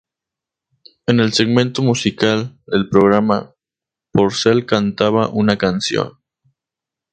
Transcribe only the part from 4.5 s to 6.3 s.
cantaba una canción.